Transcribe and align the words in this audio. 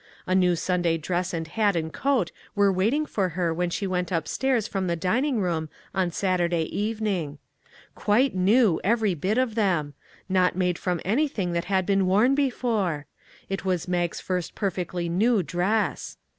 A 0.25 0.33
new 0.33 0.55
Sun 0.55 0.81
day 0.81 0.97
dress 0.97 1.31
and 1.31 1.47
hat 1.47 1.75
and 1.75 1.93
coat 1.93 2.31
were 2.55 2.73
waiting 2.73 3.05
for 3.05 3.29
her 3.37 3.53
when 3.53 3.69
she 3.69 3.85
went 3.85 4.11
upstairs 4.11 4.67
from 4.67 4.87
the 4.87 4.95
dining 4.95 5.35
298 5.35 5.43
A 5.43 5.45
NEW 5.45 5.75
HOME 5.93 5.99
room 5.99 6.03
on 6.07 6.11
Saturday 6.11 6.63
evening. 6.75 7.37
Quite 7.93 8.33
new, 8.33 8.81
every 8.83 9.13
bit 9.13 9.37
of 9.37 9.53
them; 9.53 9.93
not 10.27 10.55
made 10.55 10.79
from 10.79 11.01
anything 11.05 11.51
that 11.51 11.65
had 11.65 11.85
been 11.85 12.07
worn 12.07 12.33
before! 12.33 13.05
It 13.47 13.63
was 13.63 13.87
Mag's 13.87 14.19
first 14.19 14.55
perfectly 14.55 15.07
new 15.07 15.43
dress. 15.43 16.17